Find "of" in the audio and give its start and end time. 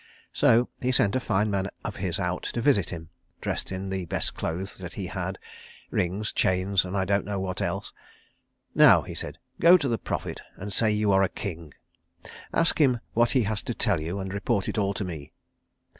1.85-1.97